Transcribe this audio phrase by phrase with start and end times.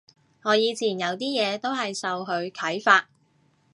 [0.45, 3.07] 我以前有啲嘢都係受佢啓發